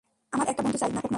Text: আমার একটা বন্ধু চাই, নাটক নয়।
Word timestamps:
আমার 0.33 0.47
একটা 0.47 0.63
বন্ধু 0.63 0.77
চাই, 0.77 0.89
নাটক 0.89 0.97
নয়। 0.97 1.09